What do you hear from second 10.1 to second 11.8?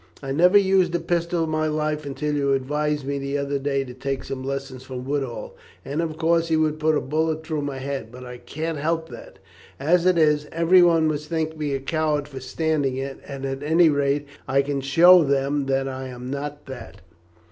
is, everyone must think me a